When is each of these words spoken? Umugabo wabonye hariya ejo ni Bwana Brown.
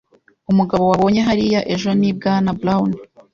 Umugabo 0.51 0.83
wabonye 0.91 1.19
hariya 1.27 1.59
ejo 1.73 1.89
ni 1.99 2.11
Bwana 2.17 2.49
Brown. 2.59 2.89